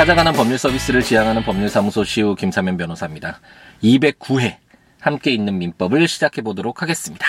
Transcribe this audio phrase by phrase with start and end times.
[0.00, 3.38] 찾아가는 법률 서비스를 지향하는 법률사무소 시우 김사면 변호사입니다.
[3.84, 4.56] 209회
[4.98, 7.26] 함께 있는 민법을 시작해 보도록 하겠습니다.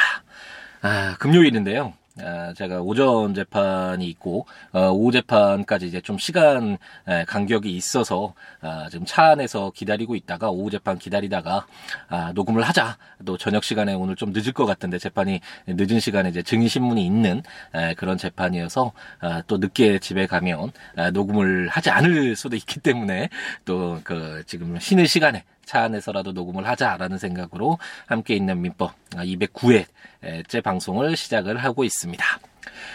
[0.82, 1.92] 아, 금요일인데요.
[2.20, 8.90] 아, 제가 오전 재판이 있고 어, 오후 재판까지 이제 좀 시간 에, 간격이 있어서 아,
[8.92, 11.66] 지금 차 안에서 기다리고 있다가 오후 재판 기다리다가
[12.10, 12.98] 아, 녹음을 하자.
[13.26, 17.44] 또 저녁 시간에 오늘 좀 늦을 것 같은데 재판이 늦은 시간에 이제 증인 신문이 있는
[17.74, 18.92] 에, 그런 재판이어서
[19.22, 23.30] 아, 또 늦게 집에 가면 아, 녹음을 하지 않을 수도 있기 때문에
[23.66, 31.16] 또 그 지금 쉬는 시간에 차 안에서라도 녹음을 하자라는 생각으로 함께 있는 민법 209회째 방송을
[31.16, 32.51] 시작을 하고 있습니다.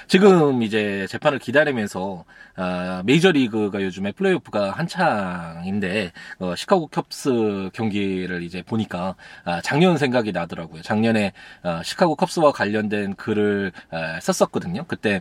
[0.08, 2.24] 지금 이제 재판을 기다리면서
[2.56, 9.14] 아, 메이저리그가 요즘에 플레이오프가 한창인데 어, 시카고 컵스 경기를 이제 보니까
[9.44, 10.82] 아, 작년 생각이 나더라고요.
[10.82, 14.84] 작년에 아, 시카고 컵스와 관련된 글을 아, 썼었거든요.
[14.88, 15.20] 그때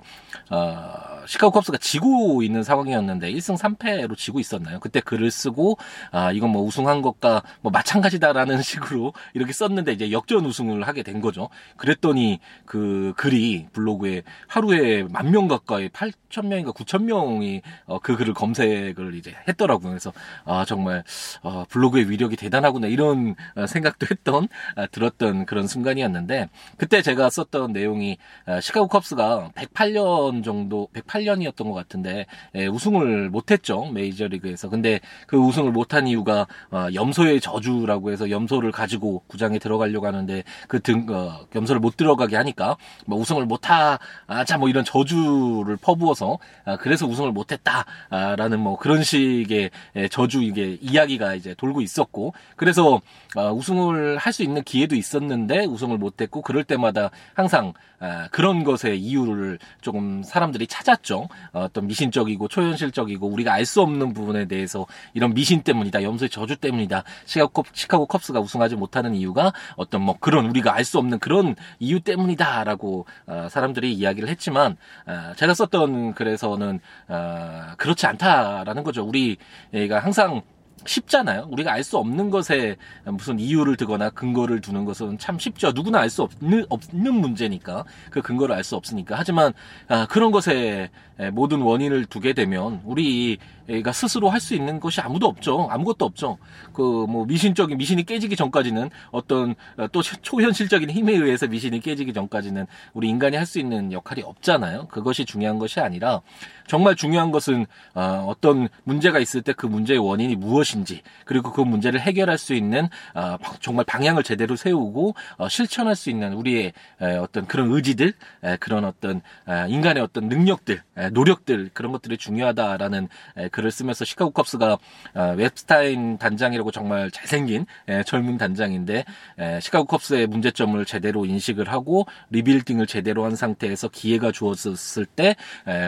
[0.49, 0.94] 어,
[1.27, 4.79] 시카고 컵스가 지고 있는 상황이었는데 1승 3패로 지고 있었나요?
[4.79, 5.77] 그때 글을 쓰고
[6.11, 11.19] 아, 이건 뭐 우승한 것과 뭐 마찬가지다라는 식으로 이렇게 썼는데 이제 역전 우승을 하게 된
[11.19, 11.50] 거죠.
[11.75, 14.23] 그랬더니 그 글이 블로그에
[14.56, 19.89] 하루에 만 명 가까이 8천 명인가 9천 명이 어, 그 글을 검색을 이제 했더라고요.
[19.89, 20.14] 그래서
[20.45, 21.03] 아 정말
[21.42, 24.47] 어, 블로그의 위력이 대단하구나 이런 어, 생각도 했던
[24.78, 26.47] 아, 들었던 그런 순간이었는데
[26.78, 32.25] 그때 제가 썼던 내용이 아, 시카고 컵스가 108년 정도 108년이었던 것 같은데
[32.56, 34.69] 예, 우승을 못했죠 메이저리그에서.
[34.69, 41.08] 근데 그 우승을 못한 이유가 어, 염소의 저주라고 해서 염소를 가지고 구장에 들어가려고 하는데 그등
[41.09, 47.05] 어, 염소를 못 들어가게 하니까 뭐 우승을 못하 아자 뭐 이런 저주를 퍼부어서 아, 그래서
[47.05, 53.01] 우승을 못했다라는 뭐 그런 식의 예, 저주 이게 이야기가 이제 돌고 있었고 그래서
[53.35, 58.99] 아, 우승을 할 수 있는 기회도 있었는데 우승을 못했고 그럴 때마다 항상 아, 그런 것의
[58.99, 61.29] 이유를 조금 사람들이 찾았죠.
[61.53, 66.55] 어, 어떤 미신적이고 초현실적이고 우리가 알 수 없는 부분에 대해서 이런 미신 때문이다, 염소의 저주
[66.57, 67.03] 때문이다.
[67.25, 72.00] 시카고, 시카고 컵스가 우승하지 못하는 이유가 어떤 뭐 그런 우리가 알 수 없는 그런 이유
[72.00, 79.03] 때문이다라고 어, 사람들이 이야기를 했지만 어, 제가 썼던 글에서는 어, 그렇지 않다라는 거죠.
[79.03, 80.41] 우리가 항상
[80.86, 81.47] 쉽잖아요.
[81.52, 82.75] 우리가 알 수 없는 것에
[83.06, 85.72] 무슨 이유를 두거나 근거를 두는 것은 참 쉽죠.
[85.72, 89.16] 누구나 알 수 없는, 없는 문제니까 그 근거를 알 수 없으니까.
[89.18, 89.53] 하지만
[89.88, 90.90] 아, 그런 것에
[91.31, 95.68] 모든 원인을 두게 되면 우리가 스스로 할 수 있는 것이 아무도 없죠.
[95.72, 96.38] 아무것도 없죠.
[96.74, 102.66] 그 뭐 미신적인 미신이 깨지기 전까지는 어떤 어, 또 초현실적인 힘에 의해서 미신이 깨지기 전까지는
[102.94, 104.88] 우리 인간이 할 수 있는 역할이 없잖아요.
[104.88, 106.22] 그것이 중요한 것이 아니라
[106.68, 111.62] 정말 중요한 것은 어, 어떤 문제가 있을 때 그 문제의 원인이 무엇 인지 그리고 그
[111.62, 117.16] 문제를 해결할 수 있는 어, 정말 방향을 제대로 세우고 어, 실천할 수 있는 우리의 에,
[117.18, 123.08] 어떤 그런 의지들 에, 그런 어떤 에, 인간의 어떤 능력들 에, 노력들 그런 것들이 중요하다라는
[123.38, 124.78] 에, 글을 쓰면서 시카고 컵스가
[125.14, 129.06] 어, 웹스타인 단장이라고 정말 잘생긴 에, 젊은 단장인데
[129.40, 135.36] 에, 시카고 컵스의 문제점을 제대로 인식을 하고 rebuilding을 제대로 한 상태에서 기회가 주어졌을 때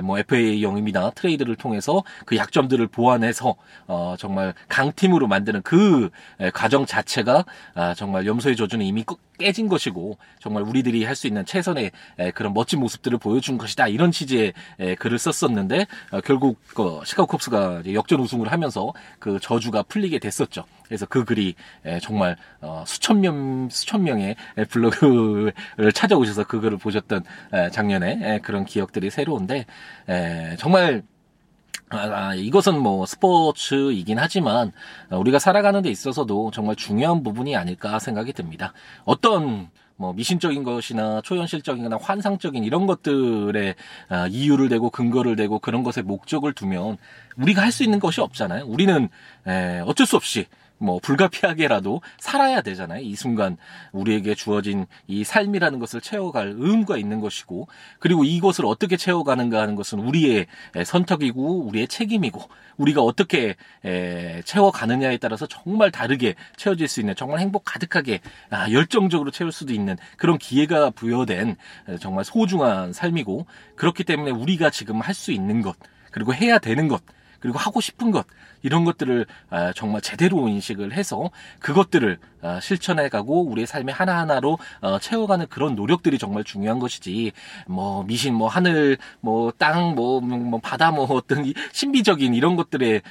[0.03, 3.55] 뭐 FA 영입이나 트레이드를 통해서 그 약점들을 보완해서
[3.87, 9.67] 어, 정말 강팀으로 만드는 그 에, 과정 자체가 아, 정말 염소의 저주는 이미 끄, 깨진
[9.67, 14.53] 것이고 정말 우리들이 할 수 있는 최선의 에, 그런 멋진 모습들을 보여준 것이다 이런 취지의
[14.79, 20.63] 에, 글을 썼었는데 어, 결국 그 시카고 컵스가 역전 우승을 하면서 그 저주가 풀리게 됐었죠.
[20.83, 21.55] 그래서 그 글이
[21.85, 25.53] 에, 정말 어, 수천 명 수천 명의 에, 블로그를
[25.93, 27.23] 찾아오셔서 그 글을 보셨던
[27.53, 29.65] 에, 작년에 에, 그런 기억들이 새로운데
[30.07, 31.03] 에, 정말
[31.89, 31.97] 아,
[32.29, 34.73] 아, 이것은 뭐 스포츠이긴 하지만
[35.09, 38.73] 우리가 살아가는 데 있어서도 정말 중요한 부분이 아닐까 생각이 듭니다.
[39.05, 43.75] 어떤 뭐 미신적인 것이나 초현실적인거나 환상적인 이런 것들에
[44.09, 46.97] 아, 이유를 대고 근거를 대고 그런 것에 목적을 두면
[47.37, 48.65] 우리가 할 수 있는 것이 없잖아요.
[48.65, 49.07] 우리는
[49.47, 50.45] 에, 어쩔 수 없이
[50.77, 53.01] 뭐 불가피하게라도 살아야 되잖아요.
[53.01, 53.57] 이 순간
[53.91, 57.67] 우리에게 주어진 이 삶이라는 것을 채워갈 의무가 있는 것이고
[57.99, 60.47] 그리고 이것을 어떻게 채워가는가 하는 것은 우리의
[60.85, 62.41] 선택이고 우리의 책임이고
[62.77, 63.55] 우리가 어떻게
[64.45, 69.97] 채워가느냐에 따라서 정말 다르게 채워질 수 있는 정말 행복 가득하게 아, 열정적으로 채울 수도 있는
[70.15, 71.55] 그런 기회가 부여된
[71.99, 75.75] 정말 소중한 삶이고 그렇기 때문에 우리가 지금 할 수 있는 것
[76.11, 77.01] 그리고 해야 되는 것
[77.39, 78.25] 그리고 하고 싶은 것
[78.63, 81.29] 이런 것들을 아, 정말 제대로 인식을 해서
[81.59, 87.31] 그것들을 아, 실천해가고 우리의 삶의 하나하나로 어, 채워가는 그런 노력들이 정말 중요한 것이지.
[87.67, 93.01] 뭐 미신 뭐 하늘 뭐 땅 뭐 뭐 바다 뭐 어떤 신비적인 이런 것들의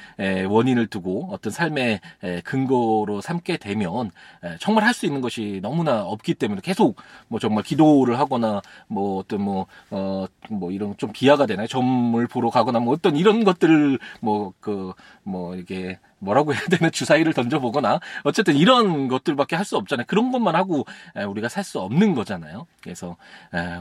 [0.49, 1.99] 원인을 두고 어떤 삶의
[2.43, 4.11] 근거로 삼게 되면
[4.59, 6.95] 정말 할 수 있는 것이 너무나 없기 때문에 계속
[7.27, 11.67] 뭐 정말 기도를 하거나 뭐 어떤 뭐어뭐 뭐 이런 좀 비하가 되나요?
[11.67, 17.99] 점을 보러 가거나 뭐 어떤 이런 것들을 뭐 그뭐 이게 뭐라고 해야 되는 주사위를 던져보거나
[18.23, 20.05] 어쨌든 이런 것들밖에 할 수 없잖아요.
[20.07, 20.85] 그런 것만 하고
[21.15, 22.65] 우리가 살 수 없는 거잖아요.
[22.81, 23.17] 그래서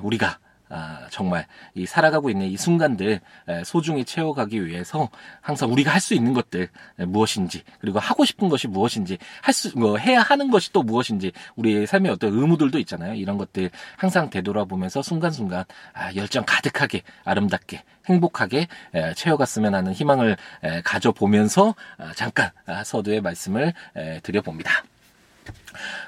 [0.03, 0.38] 우리가
[0.69, 3.21] 아, 정말 이 살아가고 있는 이 순간들
[3.65, 5.09] 소중히 채워가기 위해서
[5.41, 6.69] 항상 우리가 할 수 있는 것들
[6.99, 12.13] 무엇인지 그리고 하고 싶은 것이 무엇인지 할수 뭐 해야 하는 것이 또 무엇인지 우리의 삶의
[12.13, 13.15] 어떤 의무들도 있잖아요.
[13.15, 18.69] 이런 것들 항상 되돌아보면서 순간순간 아, 열정 가득하게 아름답게 행복하게
[19.17, 20.37] 채워갔으면 하는 희망을
[20.85, 23.73] 가져보면서 아, 잠깐 아, 서두의 말씀을
[24.23, 24.85] 드려봅니다.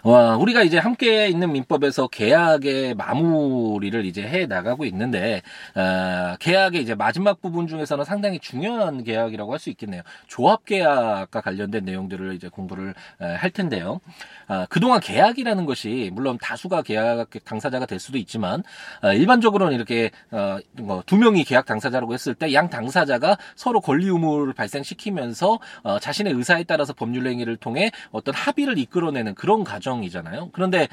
[0.05, 5.43] 와, 우리가 이제 함께 있는 민법에서 계약의 마무리를 이제 해 나가고 있는데,
[5.75, 10.03] 어, 계약의 이제 마지막 부분 중에서는 상당히 중요한 계약이라고 할 수 있겠네요.
[10.29, 13.99] 조합 계약과 관련된 내용들을 이제 공부를 에, 할 텐데요.
[14.47, 18.63] 어, 그동안 계약이라는 것이 물론 다수가 계약 당사자가 될 수도 있지만,
[19.03, 24.53] 어, 일반적으로는 이렇게 어, 뭐두 명이 계약 당사자라고 했을 때 양 당사자가 서로 권리 의무를
[24.55, 30.51] 발생시키면서 어, 자신의 의사에 따라서 법률 행위를 통해 어떤 합의를 이끌어내는 그런 과정 이잖아요.
[30.53, 30.89] 그런데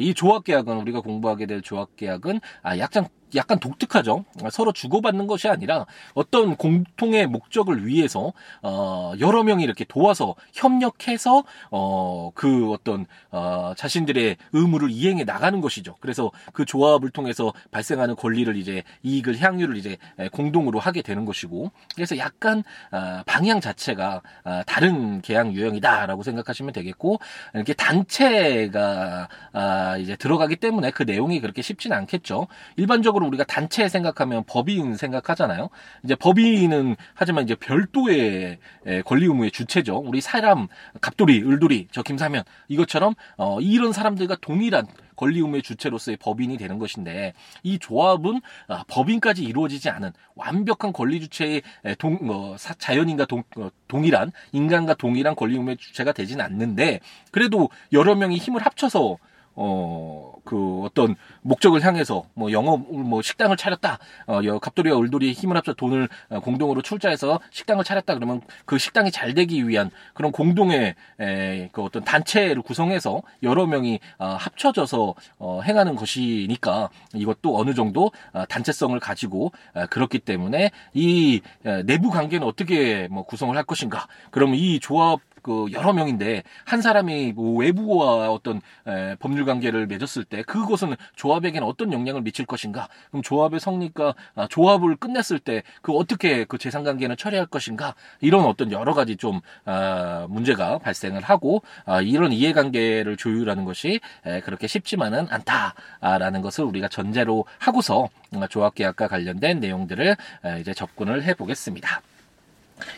[0.00, 3.06] 이 조합 계약은 우리가 공부하게 될 조합 계약은 아, 약간
[3.36, 4.24] 약간 독특하죠.
[4.50, 8.32] 서로 주고받는 것이 아니라 어떤 공통의 목적을 위해서
[8.62, 15.96] 어 여러 명이 이렇게 도와서 협력해서 어 그 어떤 어 자신들의 의무를 이행해 나가는 것이죠.
[16.00, 19.96] 그래서 그 조합을 통해서 발생하는 권리를 이제 이익을 향유를 이제
[20.32, 22.62] 공동으로 하게 되는 것이고 그래서 약간
[22.92, 27.20] 어 방향 자체가 어 다른 계약 유형이다라고 생각하시면 되겠고
[27.54, 32.46] 이렇게 단체가 아 이제 들어가기 때문에 그 내용이 그렇게 쉽지는 않겠죠.
[32.76, 35.68] 일반적으로 일반적으로 우리가 단체 생각하면 법인 생각하잖아요.
[36.04, 38.58] 이제 법인은 하지만 이제 별도의
[39.04, 39.98] 권리 의무의 주체죠.
[39.98, 40.66] 우리 사람
[41.00, 44.86] 갑돌이, 을돌이, 저 김사면 이것처럼 어, 이런 사람들과 동일한
[45.16, 51.62] 권리 의무의 주체로서의 법인이 되는 것인데 이 조합은 아, 법인까지 이루어지지 않은 완벽한 권리 주체의
[51.98, 57.00] 동, 어, 자연인과 동, 어, 동일한 인간과 동일한 권리 의무의 주체가 되지는 않는데
[57.30, 59.18] 그래도 여러 명이 힘을 합쳐서
[59.62, 63.98] 어, 그 어떤 목적을 향해서 뭐 영업, 뭐 식당을 차렸다.
[64.26, 68.14] 어, 갑돌이와 을돌이 힘을 합쳐 돈을 어, 공동으로 출자해서 식당을 차렸다.
[68.14, 74.00] 그러면 그 식당이 잘 되기 위한 그런 공동의 에, 그 어떤 단체를 구성해서 여러 명이
[74.18, 81.42] 어, 합쳐져서 어, 행하는 것이니까 이것도 어느 정도 어, 단체성을 가지고 어, 그렇기 때문에 이
[81.66, 84.06] 에, 내부 관계는 어떻게 뭐 구성을 할 것인가.
[84.30, 90.24] 그러면 이 조합 그 여러 명인데 한 사람이 뭐 외부와 어떤 에, 법률 관계를 맺었을
[90.24, 92.88] 때 그것은 조합에게는 어떤 영향을 미칠 것인가?
[93.10, 97.94] 그럼 조합의 성립과 아, 조합을 끝냈을 때 그 어떻게 그 재산 관계는 처리할 것인가?
[98.20, 104.40] 이런 어떤 여러 가지 좀 아, 문제가 발생을 하고 아, 이런 이해관계를 조율하는 것이 에,
[104.40, 108.08] 그렇게 쉽지만은 않다라는 것을 우리가 전제로 하고서
[108.48, 112.02] 조합계약과 관련된 내용들을 에, 이제 접근을 해보겠습니다.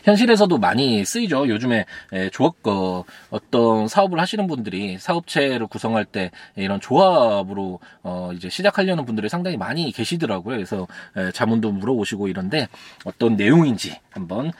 [0.03, 1.47] 현실에서도 많이 쓰이죠.
[1.47, 1.85] 요즘에
[2.31, 9.29] 조합 거 어떤 사업을 하시는 분들이 사업체를 구성할 때 이런 조합으로 어 이제 시작하려는 분들이
[9.29, 10.55] 상당히 많이 계시더라고요.
[10.55, 10.87] 그래서
[11.33, 12.67] 자문도 물어보시고 이런데
[13.05, 14.51] 어떤 내용인지 한번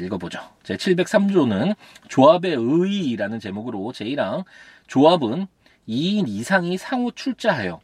[0.00, 0.40] 읽어보죠.
[0.62, 1.74] 제 703조는
[2.08, 4.44] 조합의 의의라는 제목으로 제1항
[4.86, 5.46] 조합은
[5.88, 7.80] 2인 이상이 상호 출자하여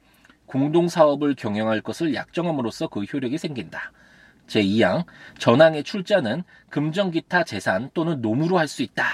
[0.46, 3.92] 공동사업을 경영할 것을 약정함으로써 그 효력이 생긴다.
[4.48, 5.04] 제2항
[5.38, 9.04] 전항의 출자는 금전 기타 재산 또는 노무로 할 수 있다.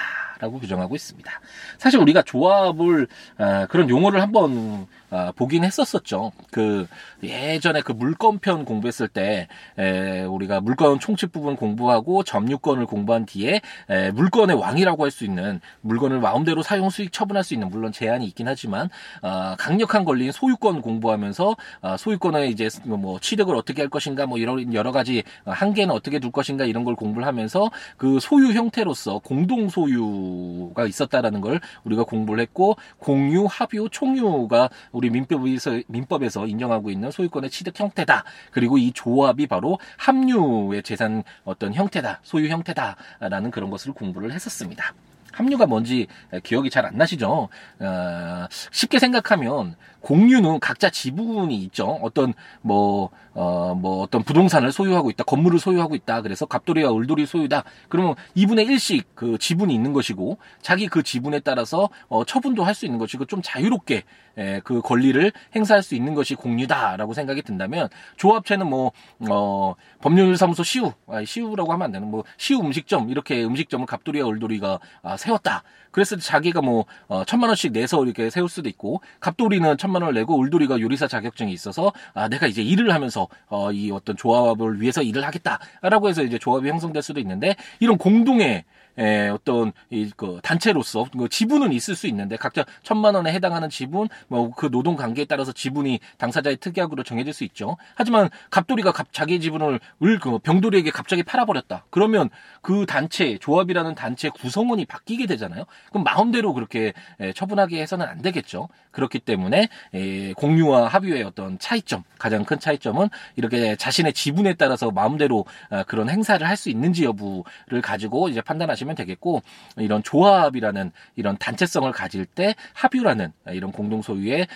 [0.40, 1.30] 라고 규정하고 있습니다.
[1.78, 3.06] 사실 우리가 조합을
[3.38, 6.32] 아, 그런 용어를 한번 아, 보긴 했었었죠.
[6.50, 6.88] 그
[7.22, 9.46] 예전에 그 물건편 공부했을 때
[9.78, 15.60] 에, 우리가 물건 총칙 부분 공부하고 점유권을 공부한 뒤에 에, 물건의 왕이라고 할 수 있는
[15.82, 18.88] 물건을 마음대로 사용 수익 처분할 수 있는 물론 제한이 있긴 하지만
[19.20, 24.72] 어, 강력한 권리인 소유권 공부하면서 어, 소유권의 이제 뭐 취득을 어떻게 할 것인가 뭐 이런
[24.72, 30.86] 여러 가지 한계는 어떻게 둘 것인가 이런 걸 공부를 하면서 그 소유 형태로서 공동 소유가
[30.86, 34.70] 있었다라는 걸 우리가 공부를 했고 공유, 합유, 총유가
[35.02, 38.22] 우리 민법에서 민법에서 인정하고 있는 소유권의 취득 형태다.
[38.52, 44.94] 그리고 이 조합이 바로 합류의 재산 어떤 형태다, 소유 형태다라는 그런 것을 공부를 했었습니다.
[45.32, 46.06] 합류가 뭔지
[46.44, 47.48] 기억이 잘 안 나시죠?
[47.80, 51.98] 어, 쉽게 생각하면 공유는 각자 지분이 있죠.
[52.02, 56.20] 어떤 뭐, 어, 뭐 어떤 부동산을 소유하고 있다, 건물을 소유하고 있다.
[56.22, 57.64] 그래서 갑돌이와 을돌이 소유다.
[57.88, 62.86] 그러면 2분의 1씩 그 지분이 있는 것이고 자기 그 지분에 따라서 어, 처분도 할 수
[62.86, 64.02] 있는 것이고 좀 자유롭게
[64.38, 68.92] 에, 그 권리를 행사할 수 있는 것이 공유다라고 생각이 든다면 조합체는 뭐
[69.28, 74.80] 어, 법률사무소 시우, 아, 시우라고 하면 안 되는 뭐 시우 음식점 이렇게 음식점을 갑돌이와 을돌이가
[75.02, 75.62] 아, 세웠다.
[75.90, 80.02] 그랬을 때 자기가 뭐 어, 천만 원씩 내서 이렇게 세울 수도 있고 갑돌이는 천 천만
[80.02, 84.80] 원을 내고 울돌이가 요리사 자격증이 있어서 아 내가 이제 일을 하면서 어, 이 어떤 조합을
[84.80, 88.64] 위해서 일을 하겠다라고 해서 이제 조합이 형성될 수도 있는데 이런 공동의
[88.98, 94.08] 에, 어떤 이 그 단체로서 그 지분은 있을 수 있는데 각자 천만 원에 해당하는 지분
[94.28, 97.76] 뭐 그 노동 관계에 따라서 지분이 당사자의 특약으로 정해질 수 있죠.
[97.94, 101.84] 하지만 갑돌이가 갑, 자기 지분을 을 그 병돌이에게 갑자기 팔아버렸다.
[101.90, 102.28] 그러면
[102.60, 105.64] 그 단체 조합이라는 단체 구성원이 바뀌게 되잖아요.
[105.90, 108.68] 그럼 마음대로 그렇게 에, 처분하게 해서는 안 되겠죠.
[108.92, 115.44] 그렇기 때문에 에, 공유와 합의의 어떤 차이점 가장 큰 차이점은 이렇게 자신의 지분에 따라서 마음대로
[115.70, 118.81] 아, 그런 행사를 할 수 있는지 여부를 가지고 이제 판단하시.
[118.82, 119.42] 보시면 되겠고
[119.76, 124.46] 이런 조합이라는 이런 단체성을 가질 때 합유라는 이런 공동 소유의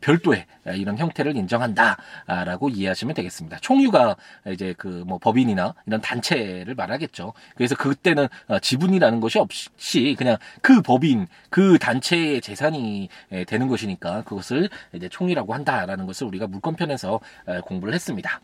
[0.00, 3.58] 별도의 이런 형태를 인정한다라고 이해하시면 되겠습니다.
[3.60, 4.16] 총유가
[4.48, 7.32] 이제 그 뭐 법인이나 이런 단체를 말하겠죠.
[7.56, 13.08] 그래서 그때는 어, 지분이라는 것이 없이 그냥 그 법인 그 단체의 재산이
[13.46, 17.20] 되는 것이니까 그것을 이제 총유라고 한다라는 것을 우리가 물권편에서
[17.64, 18.40] 공부를 했습니다.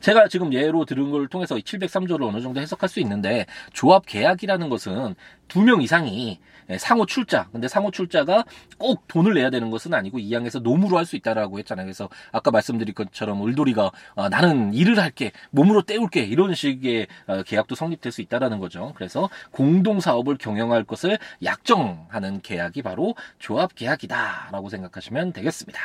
[0.00, 5.14] 제가 지금 예로 들은 걸 통해서 703조를 어느 정도 해석할 수 있는데 조합 계약이라는 것은
[5.48, 6.40] 두 명 이상이
[6.78, 7.48] 상호 출자.
[7.52, 8.44] 근데 상호 출자가
[8.78, 11.84] 꼭 돈을 내야 되는 것은 아니고 이 양에서 노무로 할 수 있다라고 했잖아요.
[11.84, 17.74] 그래서 아까 말씀드린 것처럼 을돌이가 어, 나는 일을 할게, 몸으로 때울게 이런 식의 어, 계약도
[17.74, 18.92] 성립될 수 있다라는 거죠.
[18.96, 25.78] 그래서 공동 사업을 경영할 것을 약정하는 계약이 바로 조합 계약이다라고 생각하시면 되겠습니다.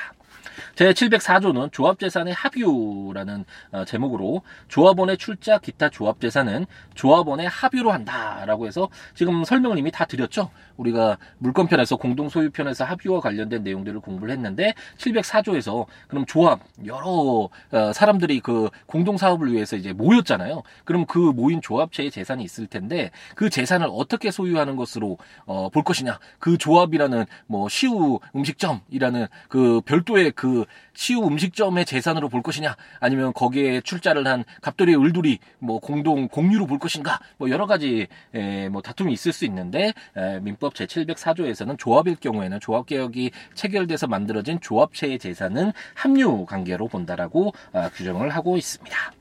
[0.75, 9.43] 제 704조는 조합재산의 합유라는 어, 제목으로 조합원의 출자 기타 조합재산은 조합원의 합유로 한다라고 해서 지금
[9.49, 10.51] 설명을 이미 다 드렸죠.
[10.77, 18.69] 우리가 물권편에서 공동소유편에서 합유와 관련된 내용들을 공부를 했는데 704조에서 그럼 조합 여러 어, 사람들이 그
[18.85, 20.61] 공동사업을 위해서 이제 모였잖아요.
[20.85, 26.19] 그럼 그 모인 조합체의 재산이 있을 텐데 그 재산을 어떻게 소유하는 것으로 어, 볼 것이냐.
[26.37, 32.75] 그 조합이라는 뭐 시우 음식점이라는 그 별도의 그 시우 음식점의 재산으로 볼 것이냐.
[32.99, 37.19] 아니면 거기에 출자를 한 갑돌이 을돌이 뭐 공동 공유로 볼 것인가.
[37.37, 42.59] 뭐 여러 가지 에, 뭐 다툼이 있을 수 있는데 에, 민법 민법 제704조에서는 조합일 경우에는
[42.59, 49.13] 조합개혁이 체결돼서 만들어진 조합체의 재산은 합류 관계로 본다라고 어, 규정을 하고 있습니다.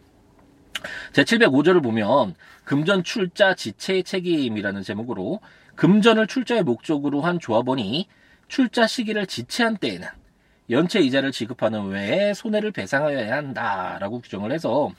[1.13, 2.35] 제705조를 보면
[2.65, 5.41] 금전 출자 지체의 책임이라는 제목으로
[5.75, 8.09] 금전을 출자의 목적으로 한 조합원이
[8.49, 10.09] 출자 시기를 지체한 때에는
[10.71, 14.91] 연체 이자를 지급하는 외에 손해를 배상하여야 한다라고 규정을 해서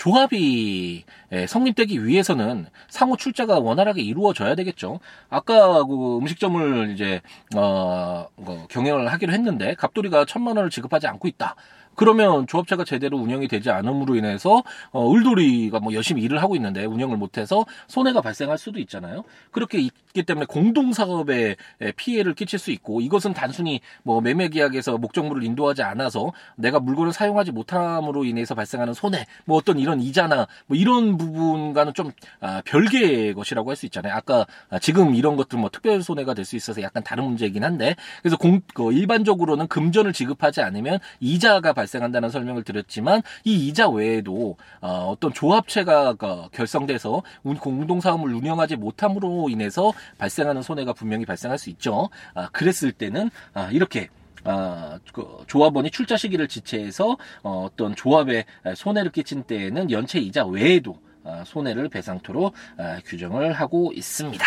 [0.00, 4.98] 조합이 예, 성립되기 위해서는 상호 출자가 원활하게 이루어져야 되겠죠.
[5.28, 7.20] 아까 그 음식점을 이제
[7.54, 11.54] 어, 어 경영을 하기로 했는데 갑돌이가 천만 원을 지급하지 않고 있다.
[12.00, 17.18] 그러면 조합체가 제대로 운영이 되지 않음으로 인해서 어, 을돌이가 뭐 열심히 일을 하고 있는데 운영을
[17.18, 19.22] 못해서 손해가 발생할 수도 있잖아요.
[19.50, 21.56] 그렇게 있기 때문에 공동 사업에
[21.96, 27.52] 피해를 끼칠 수 있고 이것은 단순히 뭐 매매 계약에서 목적물을 인도하지 않아서 내가 물건을 사용하지
[27.52, 33.68] 못함으로 인해서 발생하는 손해, 뭐 어떤 이런 이자나 뭐 이런 부분과는 좀 아, 별개의 것이라고
[33.68, 34.14] 할 수 있잖아요.
[34.14, 37.94] 아까 아, 지금 이런 것들 뭐 특별 손해가 될 수 있어서 약간 다른 문제이긴 한데
[38.22, 44.56] 그래서 공, 그 일반적으로는 금전을 지급하지 않으면 이자가 발생 한다는 설명을 드렸지만 이 이자 외에도
[44.80, 47.22] 어, 떤 조합체가 그 결성돼서
[47.60, 52.10] 공동 사업을 운영하지 못함으로 인해서 발생하는 손해가 분명히 발생할 수 있죠.
[52.34, 54.08] 아, 그랬을 때는 아, 이렇게
[54.44, 58.44] 아, 그 조합원이 출자 시기를 지체해서 어, 어떤 조합에
[58.74, 61.09] 손해를 끼친 때에는 연체 이자 외에도 아,
[61.44, 64.44] 손해를 배상토록 아, 규정을 하고 있습니다.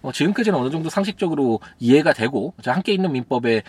[0.00, 3.62] 뭐 지금까지는 어느 정도 상식적으로 이해가 되고 함께 있는 민법의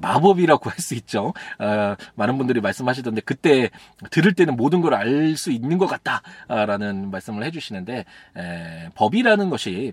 [0.00, 1.32] 마법이라고 할 수 있죠.
[1.58, 3.70] 어, 많은 분들이 말씀하시던데 그때
[4.10, 8.04] 들을 때는 모든 걸 알 수 있는 것 같다라는 말씀을 해주시는데
[8.94, 9.92] 법이라는 것이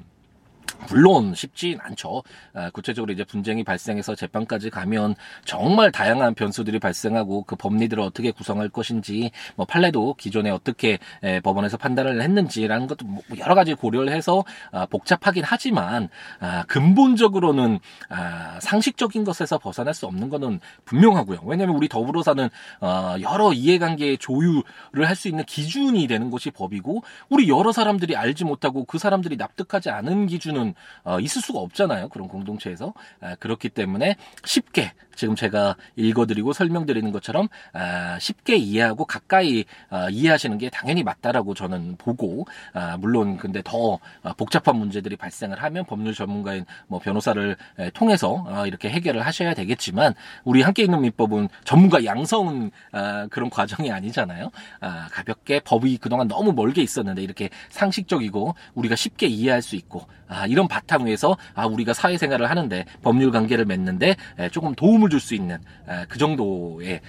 [0.90, 2.24] 물론 쉽진 않죠.
[2.54, 8.70] 아, 구체적으로 이제 분쟁이 발생해서 재판까지 가면 정말 다양한 변수들이 발생하고 그 법리들을 어떻게 구성할
[8.70, 14.44] 것인지 뭐 판례도 기존에 어떻게 에, 법원에서 판단을 했는지라는 것도 뭐 여러 가지 고려를 해서
[14.72, 16.10] 아, 복잡하긴 하지만
[16.40, 21.40] 아, 근본적으로는 아, 상식적인 것에서 벗어날 수 없는 것은 분명하고요.
[21.46, 22.50] 왜냐하면 우리 더불어 사는
[22.82, 24.64] 어, 여러 이해관계의 조율을
[25.08, 29.90] 할 수 있는 기준이 되는 것이 법이고 우리 여러 사람들이 알지 못하고 그 사람들이 납득하지
[29.92, 30.71] 않은 기준은
[31.04, 32.10] 어, 있을 수가 없잖아요.
[32.10, 32.94] 그런 공동체에서.
[33.20, 40.58] 아, 그렇기 때문에 쉽게 지금 제가 읽어드리고 설명드리는 것처럼 아, 쉽게 이해하고 가까이 아, 이해하시는
[40.58, 46.14] 게 당연히 맞다라고 저는 보고 아, 물론 근데 더 아, 복잡한 문제들이 발생을 하면 법률
[46.14, 50.14] 전문가인 뭐 변호사를 에, 통해서 아, 이렇게 해결을 하셔야 되겠지만
[50.44, 54.52] 우리 함께 있는 민법은 전문가 양성 아, 그런 과정이 아니잖아요.
[54.80, 60.48] 아, 가볍게 법이 그동안 너무 멀게 있었는데 이렇게 상식적이고 우리가 쉽게 이해할 수 있고 아,
[60.48, 65.36] 이런 바탕 위에서 아, 우리가 사회생활을 하는데 법률 관계를 맺는데 에, 조금 도움을 줄 수
[65.36, 67.00] 있는 아, 그 정도의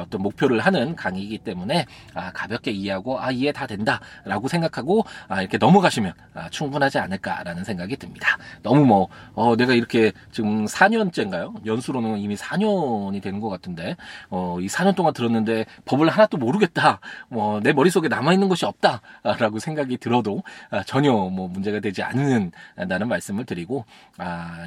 [0.00, 1.84] 어떤 목표를 하는 강의이기 때문에
[2.14, 6.14] 아, 가볍게 이해하고 아 이해 다 된다라고 생각하고 아, 이렇게 넘어가시면
[6.50, 8.38] 충분하지 않을까라는 생각이 듭니다.
[8.62, 11.66] 너무 뭐 어, 내가 이렇게 지금 4년째인가요?
[11.66, 13.96] 연수로는 이미 4년이 되는 것 같은데
[14.30, 17.00] 어, 이 4년 동안 들었는데 법을 하나도 모르겠다.
[17.28, 20.42] 뭐 내 머릿속에 남아 있는 것이 없다라고 생각이 들어도
[20.86, 23.84] 전혀 뭐 문제가 되지 않는다는 말씀을 드리고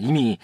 [0.02, 0.38] 이미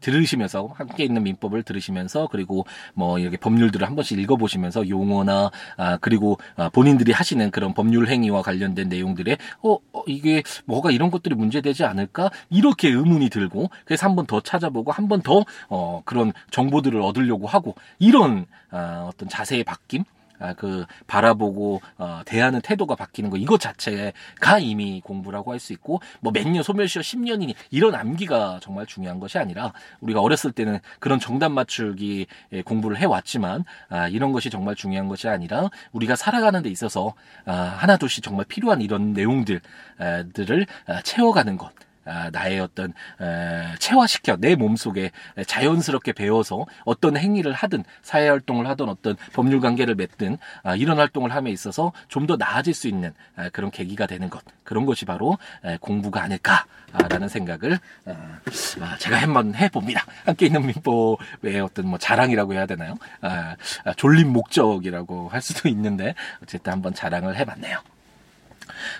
[0.00, 6.38] 들으시면서 함께 있는 민법을 들으시면서 그리고 뭐 이렇게 법률들을 한 번씩 읽어보시면서 용어나 아, 그리고
[6.56, 11.84] 아, 본인들이 하시는 그런 법률 행위와 관련된 내용들에 어, 어 이게 뭐가 이런 것들이 문제되지
[11.84, 12.30] 않을까?
[12.50, 17.46] 이렇게 의문이 들고 그래서 한 번 더 찾아보고 한 번 더 어, 그런 정보들을 얻으려고
[17.46, 20.00] 하고 이런 아, 어떤 자세의 바뀜?
[20.00, 20.15] 아,
[20.56, 26.32] 그 바라보고 어, 대하는 태도가 바뀌는 거 이것 자체가 이미 공부라고 할 수 있고 뭐
[26.32, 31.50] 몇 년 소멸시효 10년이니 이런 암기가 정말 중요한 것이 아니라 우리가 어렸을 때는 그런 정답
[31.50, 32.26] 맞추기
[32.64, 37.14] 공부를 해왔지만 아, 이런 것이 정말 중요한 것이 아니라 우리가 살아가는 데 있어서
[37.46, 41.66] 아, 하나둘씩 정말 필요한 이런 내용들들을 아, 채워가는 것.
[41.68, 41.85] 아,
[42.32, 42.92] 나의 어떤
[43.78, 45.10] 체화시켜 내 몸속에
[45.46, 51.32] 자연스럽게 배워서 어떤 행위를 하든 사회 활동을 하든 어떤 법률 관계를 맺든 아, 이런 활동을
[51.34, 55.38] 함에 있어서 좀 더 나아질 수 있는 아, 그런 계기가 되는 것 그런 것이 바로
[55.80, 57.78] 공부가 아닐까라는 생각을
[58.98, 60.04] 제가 한번 해봅니다.
[60.24, 62.96] 함께 있는 민법의 어떤 뭐 자랑이라고 해야 되나요?
[63.96, 67.78] 졸린 목적이라고 할 수도 있는데 어쨌든 한번 자랑을 해봤네요.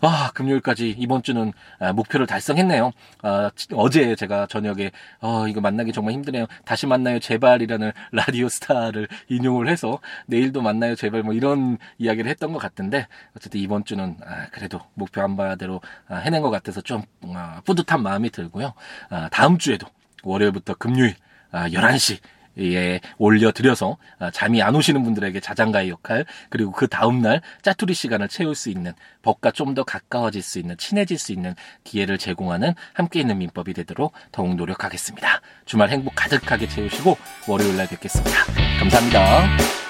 [0.00, 2.92] 아, 금요일까지 이번 주는 아, 목표를 달성했네요.
[3.22, 6.46] 아, 어제 제가 저녁에 어, 이거 만나기 정말 힘드네요.
[6.64, 12.52] 다시 만나요 제발이라는 라디오 스타 기사를 인용을 해서 내일도 만나요 제발 뭐 이런 이야기를 했던
[12.52, 13.06] 것 같은데
[13.36, 17.02] 어쨌든 이번 주는 아, 그래도 목표 한 바대로 아, 해낸 것 같아서 좀
[17.34, 18.74] 아, 뿌듯한 마음이 들고요.
[19.10, 19.86] 아, 다음 주에도
[20.24, 21.14] 월요일부터 금요일
[21.52, 22.18] 아, 11시
[22.58, 28.54] 예, 올려드려서 아, 잠이 안 오시는 분들에게 자장가의 역할 그리고 그 다음날 짜투리 시간을 채울
[28.54, 33.38] 수 있는 법과 좀 더 가까워질 수 있는 친해질 수 있는 기회를 제공하는 함께 있는
[33.38, 35.40] 민법이 되도록 더욱 노력하겠습니다.
[35.64, 37.16] 주말 행복 가득하게 채우시고
[37.48, 38.36] 월요일날 뵙겠습니다.
[38.78, 39.83] 감사합니다.